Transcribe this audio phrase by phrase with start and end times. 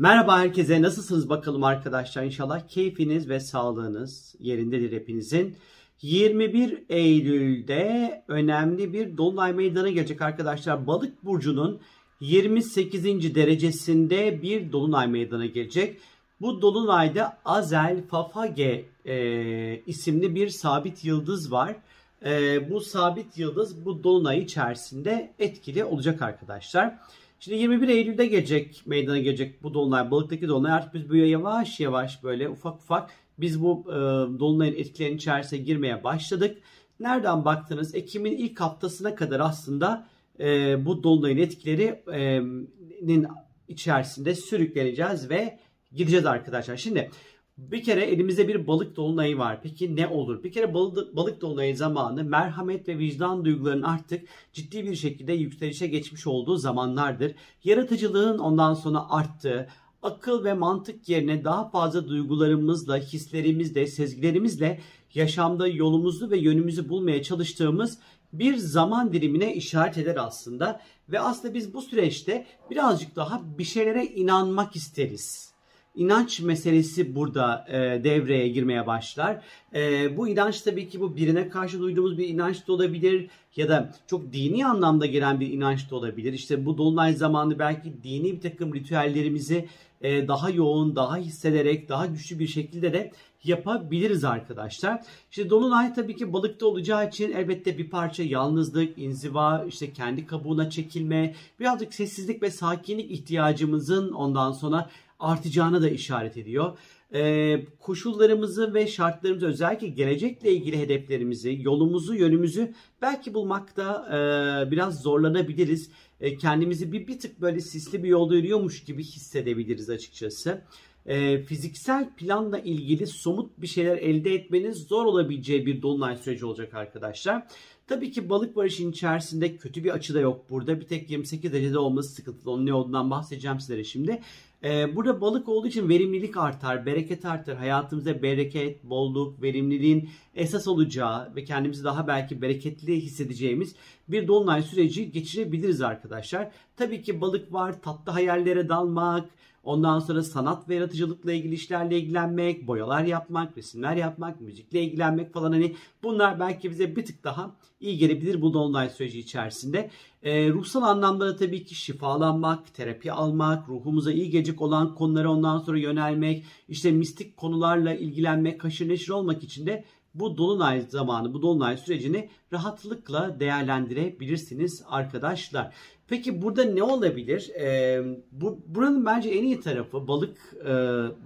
[0.00, 5.56] Merhaba herkese nasılsınız bakalım arkadaşlar inşallah keyfiniz ve sağlığınız yerindedir hepinizin.
[6.02, 10.86] 21 Eylül'de önemli bir dolunay meydana gelecek arkadaşlar.
[10.86, 11.80] Balık burcunun
[12.20, 13.34] 28.
[13.34, 16.00] derecesinde bir dolunay meydana gelecek.
[16.40, 21.76] Bu dolunayda Azel Fafage e, isimli bir sabit yıldız var.
[22.24, 26.98] E, bu sabit yıldız bu dolunay içerisinde etkili olacak arkadaşlar.
[27.42, 30.72] Şimdi 21 Eylül'de gelecek, meydana gelecek bu dolunay, balıktaki dolunay.
[30.72, 33.94] Artık biz böyle yavaş yavaş böyle ufak ufak biz bu e,
[34.38, 36.58] dolunayın etkilerinin içerisine girmeye başladık.
[37.00, 37.94] Nereden baktınız?
[37.94, 40.08] Ekim'in ilk haftasına kadar aslında
[40.40, 43.28] e, bu dolunayın etkilerinin
[43.68, 45.58] içerisinde sürükleneceğiz ve
[45.92, 46.76] gideceğiz arkadaşlar.
[46.76, 47.10] Şimdi
[47.58, 49.60] bir kere elimizde bir balık dolunayı var.
[49.62, 50.44] Peki ne olur?
[50.44, 55.86] Bir kere balık, balık dolunayı zamanı merhamet ve vicdan duygularının artık ciddi bir şekilde yükselişe
[55.86, 57.34] geçmiş olduğu zamanlardır.
[57.64, 59.68] Yaratıcılığın ondan sonra arttığı,
[60.02, 64.80] akıl ve mantık yerine daha fazla duygularımızla, hislerimizle, sezgilerimizle
[65.14, 67.98] yaşamda yolumuzu ve yönümüzü bulmaya çalıştığımız
[68.32, 70.80] bir zaman dilimine işaret eder aslında.
[71.08, 75.49] Ve aslında biz bu süreçte birazcık daha bir şeylere inanmak isteriz
[75.94, 79.42] inanç meselesi burada e, devreye girmeye başlar.
[79.74, 83.92] E, bu inanç tabii ki bu birine karşı duyduğumuz bir inanç da olabilir ya da
[84.06, 86.32] çok dini anlamda gelen bir inanç da olabilir.
[86.32, 89.68] İşte bu dolunay zamanı belki dini bir takım ritüellerimizi
[90.00, 93.12] e, daha yoğun, daha hissederek, daha güçlü bir şekilde de
[93.44, 95.02] yapabiliriz arkadaşlar.
[95.30, 100.70] İşte Dolunay tabii ki balıkta olacağı için elbette bir parça yalnızlık, inziva, işte kendi kabuğuna
[100.70, 104.90] çekilme, birazcık sessizlik ve sakinlik ihtiyacımızın ondan sonra
[105.20, 106.78] artacağına da işaret ediyor.
[107.14, 115.90] Ee, koşullarımızı ve şartlarımızı özellikle gelecekle ilgili hedeflerimizi, yolumuzu, yönümüzü belki bulmakta e, biraz zorlanabiliriz.
[116.20, 120.62] E, kendimizi bir, bir tık böyle sisli bir yolda yürüyormuş gibi hissedebiliriz açıkçası.
[121.06, 126.74] E, fiziksel planla ilgili somut bir şeyler elde etmeniz zor olabileceği bir dolunay süreci olacak
[126.74, 127.46] arkadaşlar.
[127.90, 130.80] Tabii ki balık barışın içerisinde kötü bir açı da yok burada.
[130.80, 132.50] Bir tek 28 derecede olması sıkıntılı.
[132.50, 134.20] Onun ne olduğundan bahsedeceğim sizlere şimdi.
[134.64, 137.56] Ee, burada balık olduğu için verimlilik artar, bereket artar.
[137.56, 143.74] Hayatımızda bereket, bolluk, verimliliğin esas olacağı ve kendimizi daha belki bereketli hissedeceğimiz
[144.08, 146.50] bir dolunay süreci geçirebiliriz arkadaşlar.
[146.76, 149.30] Tabii ki balık var, tatlı hayallere dalmak,
[149.64, 155.52] Ondan sonra sanat ve yaratıcılıkla ilgili işlerle ilgilenmek, boyalar yapmak, resimler yapmak, müzikle ilgilenmek falan
[155.52, 159.90] hani bunlar belki bize bir tık daha iyi gelebilir bu dolunay süreci içerisinde.
[160.22, 165.58] E, ruhsal anlamda da tabii ki şifalanmak, terapi almak, ruhumuza iyi gelecek olan konulara ondan
[165.58, 169.84] sonra yönelmek, işte mistik konularla ilgilenmek, haşır neşir olmak için de
[170.14, 175.74] bu dolunay zamanı, bu dolunay sürecini rahatlıkla değerlendirebilirsiniz arkadaşlar.
[176.08, 177.50] Peki burada ne olabilir?
[177.60, 180.72] Ee, bu buranın bence en iyi tarafı balık e,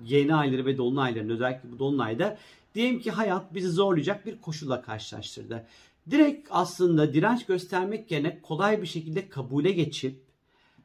[0.04, 2.38] yeni ayları ve dolunayların özellikle bu dolunayda
[2.74, 5.66] diyelim ki hayat bizi zorlayacak bir koşulla karşılaştırdı.
[6.10, 10.23] Direkt aslında direnç göstermek yerine kolay bir şekilde kabule geçip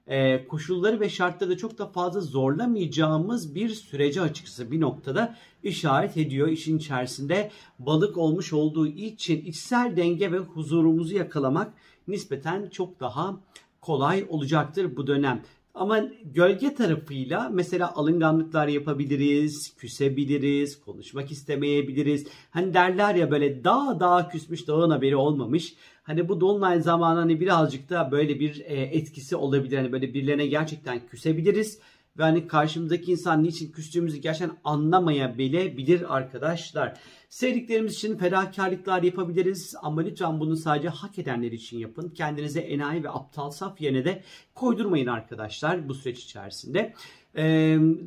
[0.09, 6.47] e, koşulları ve şartları çok da fazla zorlamayacağımız bir sürece açıkçası bir noktada işaret ediyor.
[6.47, 11.73] işin içerisinde balık olmuş olduğu için içsel denge ve huzurumuzu yakalamak
[12.07, 13.39] nispeten çok daha
[13.81, 15.43] kolay olacaktır bu dönem.
[15.73, 22.27] Ama gölge tarafıyla mesela alınganlıklar yapabiliriz, küsebiliriz, konuşmak istemeyebiliriz.
[22.51, 25.73] Hani derler ya böyle dağ dağ küsmüş dağın haberi olmamış.
[26.09, 29.77] Hani bu dolunay zamanı hani birazcık da böyle bir e, etkisi olabilir.
[29.77, 31.79] Hani böyle birilerine gerçekten küsebiliriz
[32.19, 36.97] ve hani karşımızdaki insan niçin küstüğümüzü gerçekten anlamayabilir arkadaşlar.
[37.29, 42.09] Sevdiklerimiz için fedakarlıklar yapabiliriz ama lütfen bunu sadece hak edenler için yapın.
[42.09, 44.23] Kendinize enayi ve aptal saf yerine de
[44.55, 46.93] koydurmayın arkadaşlar bu süreç içerisinde.
[47.37, 47.43] E,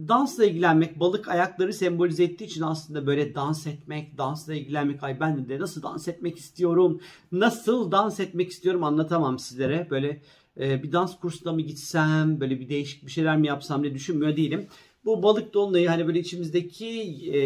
[0.08, 5.48] dansla ilgilenmek, balık ayakları sembolize ettiği için aslında böyle dans etmek, dansla ilgilenmek, ay ben
[5.48, 7.00] de nasıl dans etmek istiyorum,
[7.32, 9.86] nasıl dans etmek istiyorum anlatamam sizlere.
[9.90, 10.22] Böyle
[10.60, 14.36] e, bir dans kursuna mı gitsem, böyle bir değişik bir şeyler mi yapsam diye düşünmüyor
[14.36, 14.66] değilim.
[15.04, 16.88] Bu balık dolunayı hani böyle içimizdeki
[17.32, 17.42] e,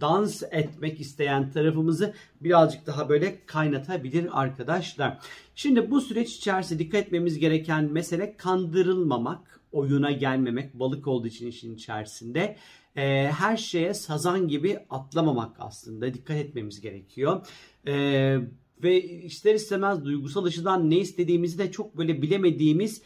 [0.00, 5.18] dans etmek isteyen tarafımızı birazcık daha böyle kaynatabilir arkadaşlar.
[5.54, 11.74] Şimdi bu süreç içerisinde dikkat etmemiz gereken mesele kandırılmamak, oyuna gelmemek, balık olduğu için işin
[11.74, 12.56] içerisinde
[12.96, 17.46] e, her şeye sazan gibi atlamamak aslında dikkat etmemiz gerekiyor.
[17.86, 18.36] E,
[18.82, 23.02] ve ister istemez duygusal açıdan ne istediğimizi de çok böyle bilemediğimiz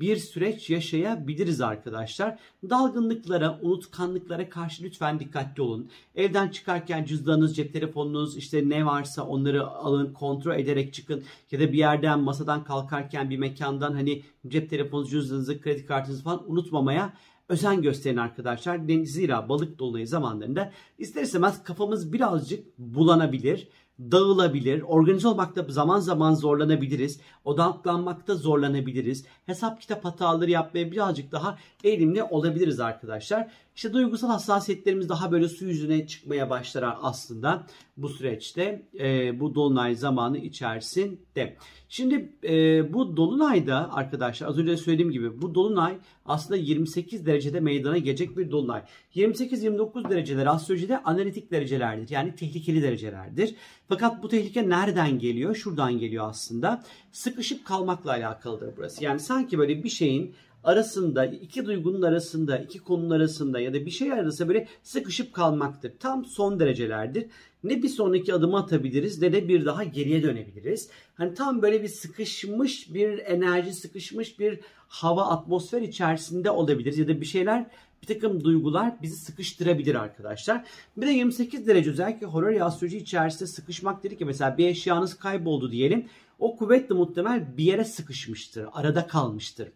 [0.00, 2.38] bir süreç yaşayabiliriz arkadaşlar.
[2.70, 5.88] Dalgınlıklara, unutkanlıklara karşı lütfen dikkatli olun.
[6.14, 11.22] Evden çıkarken cüzdanınız, cep telefonunuz işte ne varsa onları alın, kontrol ederek çıkın.
[11.50, 16.52] Ya da bir yerden masadan kalkarken bir mekandan hani cep telefonunuzu, cüzdanınızı, kredi kartınızı falan
[16.52, 17.12] unutmamaya
[17.48, 18.80] özen gösterin arkadaşlar.
[19.04, 23.68] Zira balık dolunayı zamanlarında ister istemez kafamız birazcık bulanabilir
[24.10, 24.82] dağılabilir.
[24.82, 27.20] Organize olmakta zaman zaman zorlanabiliriz.
[27.44, 29.24] Odaklanmakta zorlanabiliriz.
[29.46, 33.50] Hesap kitap hataları yapmaya birazcık daha eğilimli olabiliriz arkadaşlar.
[33.76, 37.66] İşte duygusal hassasiyetlerimiz daha böyle su yüzüne çıkmaya başlar aslında
[38.02, 41.56] bu süreçte e, bu dolunay zamanı içerisinde.
[41.88, 47.98] Şimdi e, bu dolunayda arkadaşlar az önce söylediğim gibi bu dolunay aslında 28 derecede meydana
[47.98, 48.82] gelecek bir dolunay.
[49.14, 52.10] 28-29 dereceler astrolojide analitik derecelerdir.
[52.10, 53.54] Yani tehlikeli derecelerdir.
[53.88, 55.54] Fakat bu tehlike nereden geliyor?
[55.54, 56.82] Şuradan geliyor aslında.
[57.12, 59.04] Sıkışıp kalmakla alakalıdır burası.
[59.04, 63.90] Yani sanki böyle bir şeyin arasında, iki duygunun arasında, iki konunun arasında ya da bir
[63.90, 65.92] şey arasında böyle sıkışıp kalmaktır.
[66.00, 67.26] Tam son derecelerdir.
[67.64, 70.90] Ne bir sonraki adımı atabiliriz ne de bir daha geriye dönebiliriz.
[71.14, 77.20] Hani tam böyle bir sıkışmış bir enerji, sıkışmış bir hava, atmosfer içerisinde olabiliriz ya da
[77.20, 77.66] bir şeyler
[78.02, 80.64] bir takım duygular bizi sıkıştırabilir arkadaşlar.
[80.96, 85.72] Bir de 28 derece özellikle horror astroloji içerisinde sıkışmak dedik ya mesela bir eşyanız kayboldu
[85.72, 86.06] diyelim.
[86.38, 89.68] O kuvvetle muhtemel bir yere sıkışmıştır, arada kalmıştır.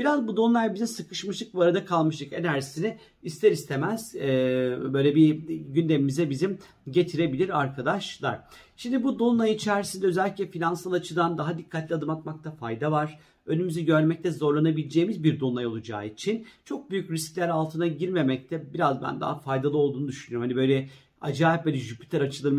[0.00, 4.28] Biraz bu dolunay bize sıkışmışlık ve arada kalmışlık enerjisini ister istemez e,
[4.92, 6.58] böyle bir gündemimize bizim
[6.90, 8.40] getirebilir arkadaşlar.
[8.76, 13.18] Şimdi bu dolunay içerisinde özellikle finansal açıdan daha dikkatli adım atmakta fayda var.
[13.46, 19.38] Önümüzü görmekte zorlanabileceğimiz bir dolunay olacağı için çok büyük riskler altına girmemekte biraz ben daha
[19.38, 20.48] faydalı olduğunu düşünüyorum.
[20.48, 20.88] Hani böyle
[21.20, 22.54] acayip böyle Jüpiter açıları,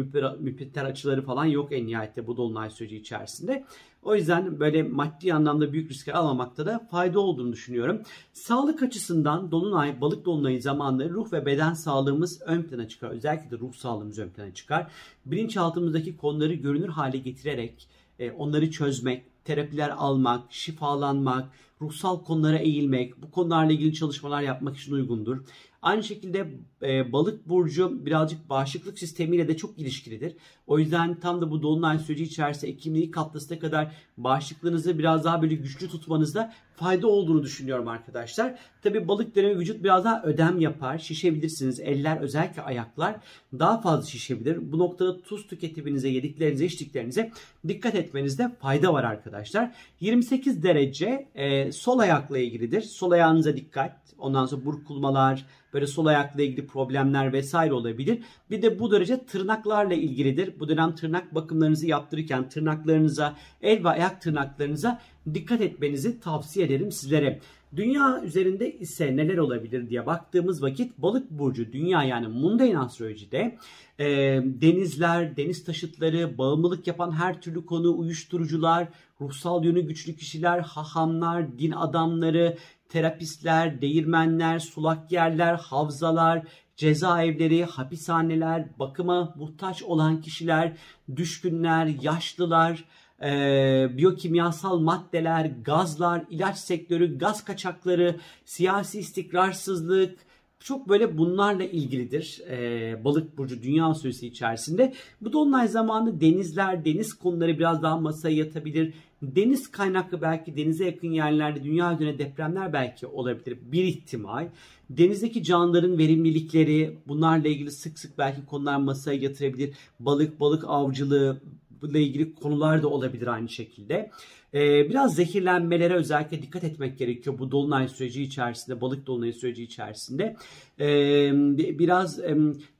[0.45, 3.65] Jüpiter açıları falan yok en nihayette bu dolunay süreci içerisinde.
[4.03, 8.01] O yüzden böyle maddi anlamda büyük riskler almamakta da fayda olduğunu düşünüyorum.
[8.33, 13.09] Sağlık açısından dolunay, balık dolunayı zamanları ruh ve beden sağlığımız ön plana çıkar.
[13.09, 14.91] Özellikle de ruh sağlığımız ön plana çıkar.
[15.25, 17.87] Bilinçaltımızdaki konuları görünür hale getirerek
[18.19, 21.49] e, onları çözmek, terapiler almak, şifalanmak,
[21.81, 25.37] ruhsal konulara eğilmek, bu konularla ilgili çalışmalar yapmak için uygundur.
[25.81, 26.47] Aynı şekilde
[26.83, 30.35] e, balık burcu birazcık bağışıklık sistemiyle de çok ilişkilidir.
[30.67, 33.13] O yüzden tam da bu dolunay süreci içerisinde Ekim'in ilk
[33.61, 38.59] kadar bağışıklığınızı biraz daha böyle güçlü tutmanızda fayda olduğunu düşünüyorum arkadaşlar.
[38.83, 40.97] Tabi balık dönemi vücut biraz daha ödem yapar.
[40.97, 41.79] Şişebilirsiniz.
[41.79, 43.15] Eller özellikle ayaklar
[43.59, 44.71] daha fazla şişebilir.
[44.71, 47.31] Bu noktada tuz tüketiminize, yediklerinize, içtiklerinize
[47.67, 49.75] dikkat etmenizde fayda var arkadaşlar.
[49.99, 52.81] 28 derece e, sol ayakla ilgilidir.
[52.81, 54.01] Sol ayağınıza dikkat.
[54.17, 58.19] Ondan sonra burkulmalar, böyle sol ayakla ilgili problemler vesaire olabilir.
[58.49, 60.59] Bir de bu derece tırnaklarla ilgilidir.
[60.59, 65.01] Bu dönem tırnak bakımlarınızı yaptırırken tırnaklarınıza, el ve ayak tırnaklarınıza
[65.33, 67.39] dikkat etmenizi tavsiye ederim sizlere.
[67.75, 73.57] Dünya üzerinde ise neler olabilir diye baktığımız vakit balık burcu dünya yani mundane astrolojide
[73.99, 74.05] e,
[74.43, 78.87] denizler, deniz taşıtları, bağımlılık yapan her türlü konu, uyuşturucular,
[79.21, 82.57] ruhsal yönü güçlü kişiler, hahamlar, din adamları,
[82.91, 86.43] terapistler, değirmenler, sulak yerler, havzalar,
[86.75, 90.73] cezaevleri, hapishaneler, bakıma muhtaç olan kişiler,
[91.15, 92.85] düşkünler, yaşlılar,
[93.21, 98.15] e, biyokimyasal maddeler, gazlar, ilaç sektörü, gaz kaçakları,
[98.45, 100.19] siyasi istikrarsızlık,
[100.59, 104.93] çok böyle bunlarla ilgilidir e, balık burcu dünya süresi içerisinde.
[105.21, 108.93] Bu dolunay zamanı denizler, deniz konuları biraz daha masaya yatabilir.
[109.21, 114.47] Deniz kaynaklı belki denize yakın yerlerde dünya üzerine depremler belki olabilir bir ihtimal.
[114.89, 119.73] Denizdeki canlıların verimlilikleri bunlarla ilgili sık sık belki konular masaya yatırabilir.
[119.99, 121.41] Balık, balık avcılığı,
[121.89, 124.11] ile ilgili konular da olabilir aynı şekilde.
[124.53, 130.35] Ee, biraz zehirlenmelere özellikle dikkat etmek gerekiyor bu dolunay süreci içerisinde, balık dolunay süreci içerisinde.
[130.79, 131.31] Ee,
[131.79, 132.37] biraz e,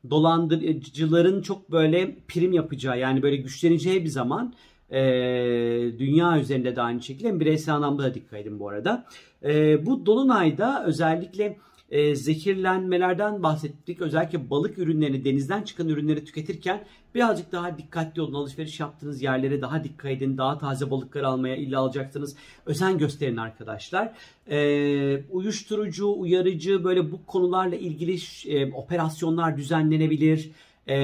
[0.09, 4.53] dolandırıcıların çok böyle prim yapacağı yani böyle güçleneceği bir zaman
[4.91, 4.99] e,
[5.99, 9.05] dünya üzerinde de aynı şekilde bireysel anlamda da dikkat edin bu arada.
[9.43, 11.57] E, bu dolunayda özellikle
[11.91, 14.01] e, zehirlenmelerden bahsettik.
[14.01, 16.83] Özellikle balık ürünlerini, denizden çıkan ürünleri tüketirken
[17.15, 18.33] birazcık daha dikkatli olun.
[18.33, 20.37] Alışveriş yaptığınız yerlere daha dikkat edin.
[20.37, 22.35] Daha taze balıkları almaya illa alacaksınız.
[22.65, 24.13] Özen gösterin arkadaşlar.
[24.49, 28.17] E, uyuşturucu, uyarıcı böyle bu konularla ilgili
[28.47, 30.51] e, operasyonlar düzenlenebilir.
[30.87, 30.95] Ee,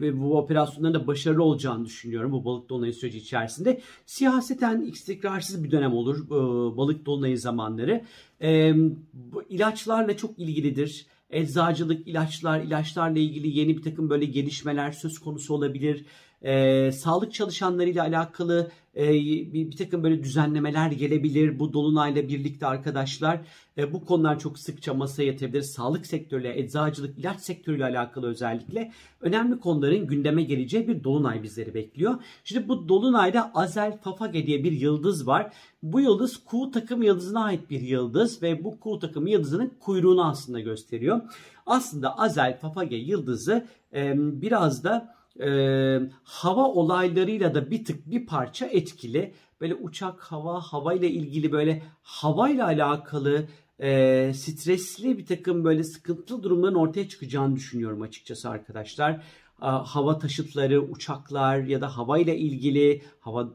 [0.00, 3.80] ve bu operasyonların da başarılı olacağını düşünüyorum bu balık dolunayı süreci içerisinde.
[4.06, 8.04] Siyaseten istikrarsız bir dönem olur e, balık dolunayı zamanları.
[8.42, 8.74] E,
[9.12, 11.06] bu ilaçlarla çok ilgilidir.
[11.30, 16.06] Eczacılık, ilaçlar, ilaçlarla ilgili yeni bir takım böyle gelişmeler söz konusu olabilir.
[16.42, 23.40] E, sağlık çalışanlarıyla alakalı e, bir, bir takım böyle düzenlemeler gelebilir bu dolunayla birlikte arkadaşlar.
[23.78, 25.62] E, bu konular çok sıkça masaya yatabilir.
[25.62, 32.14] Sağlık sektörüyle, eczacılık, ilaç sektörüyle alakalı özellikle önemli konuların gündeme geleceği bir dolunay bizleri bekliyor.
[32.44, 35.52] Şimdi bu dolunayda Azel Fafage diye bir yıldız var.
[35.82, 40.60] Bu yıldız Ku takım yıldızına ait bir yıldız ve bu Ku takım yıldızının kuyruğunu aslında
[40.60, 41.20] gösteriyor.
[41.66, 45.48] Aslında Azel Fafage yıldızı e, biraz da e,
[46.22, 49.34] hava olaylarıyla da bir tık bir parça etkili.
[49.60, 53.46] Böyle uçak, hava, havayla ilgili böyle havayla alakalı
[53.80, 59.22] e, stresli bir takım böyle sıkıntılı durumların ortaya çıkacağını düşünüyorum açıkçası arkadaşlar.
[59.58, 63.48] hava taşıtları, uçaklar ya da havayla ilgili hava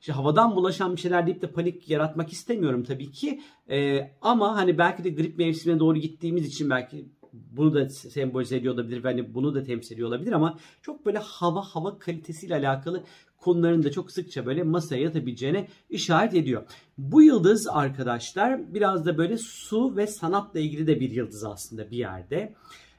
[0.00, 3.40] işte havadan bulaşan bir şeyler deyip de panik yaratmak istemiyorum tabii ki.
[3.70, 7.06] E, ama hani belki de grip mevsimine doğru gittiğimiz için belki
[7.52, 11.18] bunu da sembolize ediyor olabilir ve hani bunu da temsil ediyor olabilir ama çok böyle
[11.18, 13.04] hava hava kalitesiyle alakalı
[13.44, 16.62] konuların da çok sıkça böyle masaya yatabileceğine işaret ediyor.
[16.98, 21.96] Bu yıldız arkadaşlar biraz da böyle su ve sanatla ilgili de bir yıldız aslında bir
[21.96, 22.54] yerde.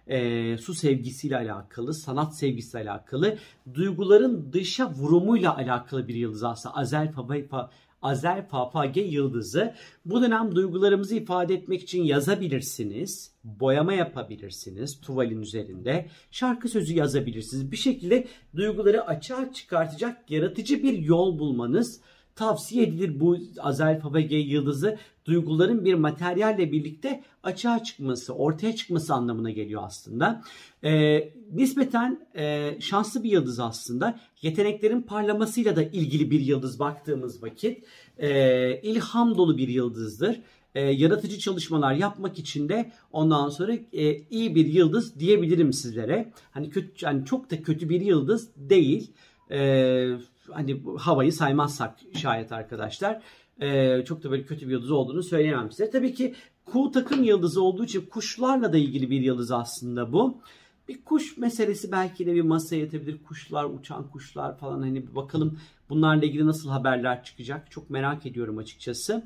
[0.08, 3.38] E, su sevgisiyle alakalı, sanat sevgisiyle alakalı,
[3.74, 6.75] duyguların dışa vurumuyla alakalı bir yıldız aslında.
[6.75, 7.12] Azel
[8.02, 9.74] Azer Papage yıldızı.
[10.06, 17.72] Bu dönem duygularımızı ifade etmek için yazabilirsiniz, boyama yapabilirsiniz tuvalin üzerinde, şarkı sözü yazabilirsiniz.
[17.72, 22.02] Bir şekilde duyguları açığa çıkartacak yaratıcı bir yol bulmanız
[22.36, 29.51] tavsiye edilir bu Azel Papage yıldızı duyguların bir materyalle birlikte açığa çıkması, ortaya çıkması anlamına
[29.51, 30.42] geliyor aslında.
[30.84, 31.20] E,
[31.54, 34.20] nispeten e, şanslı bir yıldız aslında.
[34.42, 37.84] Yeteneklerin parlamasıyla da ilgili bir yıldız baktığımız vakit
[38.18, 40.42] e, ilham dolu bir yıldızdır.
[40.75, 46.34] E, yaratıcı çalışmalar yapmak için de ondan sonra e, iyi bir yıldız diyebilirim sizlere.
[46.51, 49.12] Hani kötü, hani çok da kötü bir yıldız değil.
[49.51, 50.18] E,
[50.52, 53.22] hani havayı saymazsak şayet arkadaşlar
[53.62, 55.90] e, çok da böyle kötü bir yıldız olduğunu söyleyemem size.
[55.90, 56.36] Tabii ki
[56.66, 60.38] Ku takım yıldızı olduğu için kuşlarla da ilgili bir yıldız aslında bu.
[60.88, 63.24] Bir kuş meselesi belki de bir masaya yatabilir.
[63.24, 65.60] Kuşlar, uçan kuşlar falan hani bakalım
[65.90, 67.72] bunlarla ilgili nasıl haberler çıkacak.
[67.72, 69.24] Çok merak ediyorum açıkçası.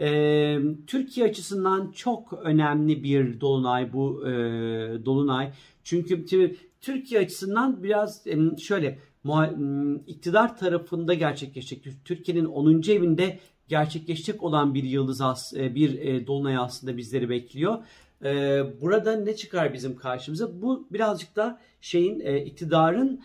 [0.00, 4.32] Ee, Türkiye açısından çok önemli bir dolunay bu e,
[5.04, 5.52] dolunay.
[5.84, 6.26] Çünkü
[6.80, 8.24] Türkiye açısından biraz
[8.58, 8.98] şöyle
[10.06, 12.04] iktidar tarafında gerçekleşecek.
[12.04, 12.82] Türkiye'nin 10.
[12.90, 13.38] evinde
[13.68, 17.78] gerçekleşecek olan bir yıldız e, bir e, dolunay aslında bizleri bekliyor.
[18.24, 18.30] E,
[18.80, 20.62] burada ne çıkar bizim karşımıza?
[20.62, 23.22] Bu birazcık da şeyin iktidarın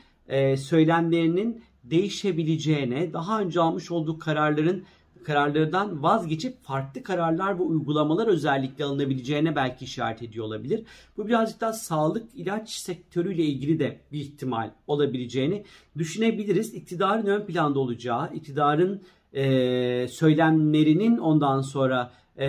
[0.58, 4.84] söylemlerinin değişebileceğine, daha önce almış olduğu kararların
[5.27, 10.84] kararlardan vazgeçip farklı kararlar ve uygulamalar özellikle alınabileceğine belki işaret ediyor olabilir.
[11.17, 15.63] Bu birazcık daha sağlık ilaç sektörüyle ilgili de bir ihtimal olabileceğini
[15.98, 16.74] düşünebiliriz.
[16.74, 19.01] İktidarın ön planda olacağı, iktidarın
[19.34, 22.48] e, söylemlerinin ondan sonra e,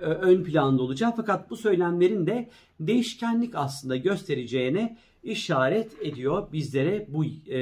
[0.00, 2.48] ön planda olacağı fakat bu söylemlerin de
[2.80, 7.60] değişkenlik aslında göstereceğine işaret ediyor bizlere bu e,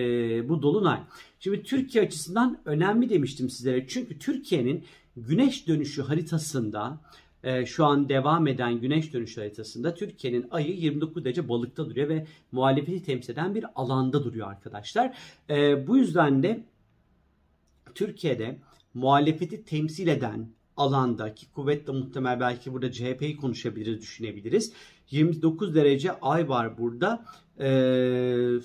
[0.49, 1.00] bu dolunay.
[1.40, 4.85] Şimdi Türkiye açısından önemli demiştim sizlere çünkü Türkiye'nin
[5.16, 7.00] güneş dönüşü haritasında
[7.44, 12.26] e, şu an devam eden güneş dönüşü haritasında Türkiye'nin ayı 29 derece balıkta duruyor ve
[12.52, 15.16] muhalefeti temsil eden bir alanda duruyor arkadaşlar.
[15.50, 16.64] E, bu yüzden de
[17.94, 18.59] Türkiye'de
[18.94, 24.73] muhalefeti temsil eden alanda ki kuvvetle muhtemel belki burada CHP'yi konuşabiliriz, düşünebiliriz.
[25.11, 27.25] 29 derece ay var burada.
[27.61, 28.61] Ee,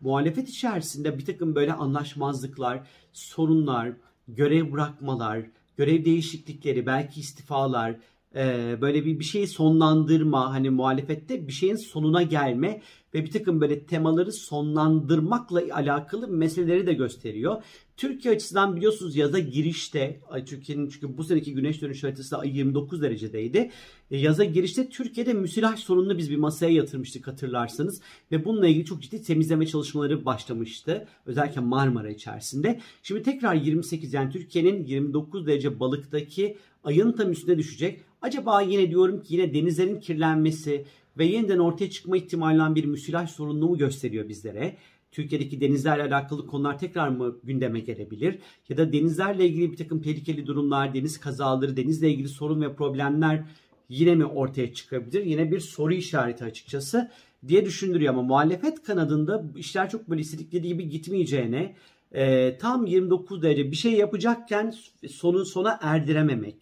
[0.00, 3.92] muhalefet içerisinde bir takım böyle anlaşmazlıklar, sorunlar,
[4.28, 7.96] görev bırakmalar, görev değişiklikleri, belki istifalar,
[8.36, 12.82] e, böyle bir bir şeyi sonlandırma, hani muhalefette bir şeyin sonuna gelme
[13.14, 17.62] ve bir takım böyle temaları sonlandırmakla alakalı meseleleri de gösteriyor.
[18.00, 23.70] Türkiye açısından biliyorsunuz yaza girişte Türkiye'nin çünkü bu seneki güneş dönüş haritası da 29 derecedeydi.
[24.10, 28.00] E, yaza girişte Türkiye'de müsilaj sorununu biz bir masaya yatırmıştık hatırlarsanız
[28.32, 31.08] ve bununla ilgili çok ciddi temizleme çalışmaları başlamıştı.
[31.26, 32.80] Özellikle Marmara içerisinde.
[33.02, 38.00] Şimdi tekrar 28 yani Türkiye'nin 29 derece balıktaki ayın tam üstüne düşecek.
[38.22, 40.84] Acaba yine diyorum ki yine denizlerin kirlenmesi
[41.18, 44.76] ve yeniden ortaya çıkma ihtimalinden bir müsilaj sorununu mu gösteriyor bizlere?
[45.12, 48.38] Türkiye'deki denizlerle alakalı konular tekrar mı gündeme gelebilir?
[48.68, 53.44] Ya da denizlerle ilgili bir takım tehlikeli durumlar, deniz kazaları, denizle ilgili sorun ve problemler
[53.88, 55.24] yine mi ortaya çıkabilir?
[55.24, 57.10] Yine bir soru işareti açıkçası
[57.48, 61.74] diye düşündürüyor ama muhalefet kanadında işler çok böyle istedikleri gibi gitmeyeceğine
[62.12, 64.74] e, tam 29 derece bir şey yapacakken
[65.08, 66.54] sonu sona erdirememek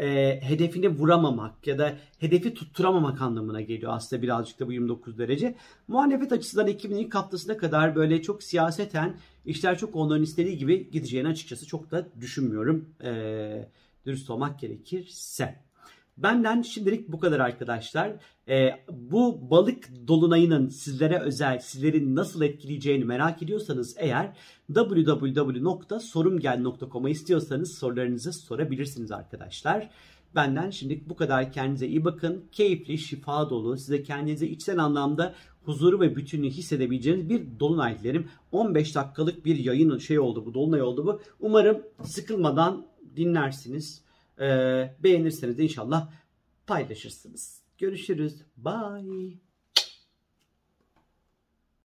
[0.00, 5.54] e, hedefini vuramamak ya da hedefi tutturamamak anlamına geliyor aslında birazcık da bu 29 derece.
[5.88, 11.28] Muhalefet açısından 2000'in ilk haftasına kadar böyle çok siyaseten işler çok onların istediği gibi gideceğini
[11.28, 12.88] açıkçası çok da düşünmüyorum.
[13.04, 13.68] E,
[14.06, 15.69] dürüst olmak gerekirse.
[16.22, 18.12] Benden şimdilik bu kadar arkadaşlar.
[18.48, 24.36] Ee, bu balık dolunayının sizlere özel, sizleri nasıl etkileyeceğini merak ediyorsanız eğer
[24.74, 29.90] www.sorumgel.com'a istiyorsanız sorularınızı sorabilirsiniz arkadaşlar.
[30.34, 31.52] Benden şimdilik bu kadar.
[31.52, 32.44] Kendinize iyi bakın.
[32.52, 38.28] Keyifli, şifa dolu, size kendinize içsel anlamda huzuru ve bütünlüğü hissedebileceğiniz bir dolunay dilerim.
[38.52, 41.20] 15 dakikalık bir yayın şey oldu bu, dolunay oldu bu.
[41.40, 42.86] Umarım sıkılmadan
[43.16, 44.09] dinlersiniz.
[44.40, 46.12] Ee, beğenirseniz inşallah
[46.66, 47.62] paylaşırsınız.
[47.78, 48.42] Görüşürüz.
[48.56, 49.49] Bye.